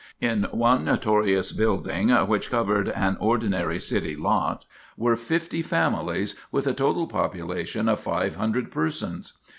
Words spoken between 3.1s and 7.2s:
ordinary city lot, were fifty families, with a total